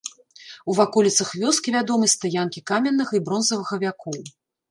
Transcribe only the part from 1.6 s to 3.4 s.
вядомы стаянкі каменнага і